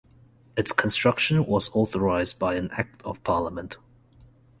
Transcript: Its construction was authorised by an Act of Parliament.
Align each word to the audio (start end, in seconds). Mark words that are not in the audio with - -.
Its 0.57 0.71
construction 0.71 1.45
was 1.45 1.69
authorised 1.75 2.39
by 2.39 2.55
an 2.55 2.71
Act 2.71 3.03
of 3.03 3.23
Parliament. 3.23 3.77